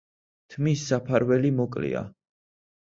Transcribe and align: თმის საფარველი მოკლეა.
თმის 0.53 0.87
საფარველი 0.93 1.55
მოკლეა. 1.61 2.05